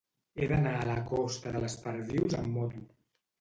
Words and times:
He 0.37 0.45
d'anar 0.51 0.71
a 0.77 0.87
la 0.91 0.95
costa 1.11 1.51
de 1.57 1.61
les 1.65 1.75
Perdius 1.85 2.39
amb 2.41 2.51
moto. 2.57 2.83